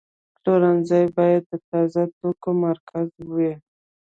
[0.41, 3.53] پلورنځی باید د تازه توکو مرکز وي.